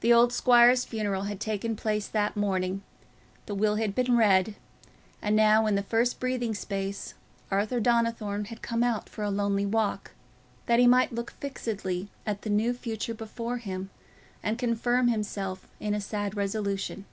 [0.00, 2.82] The old squire's funeral had taken place that morning,
[3.46, 4.56] the will had been read,
[5.22, 7.14] and now in the first breathing space,
[7.50, 10.10] Arthur Donnithorne had come out for a lonely walk,
[10.66, 13.88] that he might look fixedly at the new future before him
[14.42, 17.06] and confirm himself in a sad resolution.